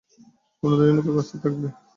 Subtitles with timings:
[0.63, 1.67] আপনার জন্যে নৌকার ব্যবস্থা থাকবে।